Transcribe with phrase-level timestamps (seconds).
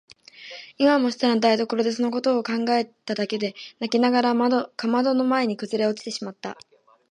[0.79, 4.35] 今も下の台所でそのことを考えただけで泣きながら
[4.75, 6.57] かまどの前にくずおれてしまった。